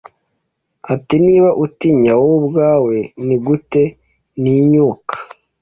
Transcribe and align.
Ati 0.93 1.15
Niba 1.25 1.49
utinya 1.65 2.11
wowe 2.19 2.35
ubwawe 2.43 2.97
nigute 3.25 3.83
ntinyuka 4.41 5.15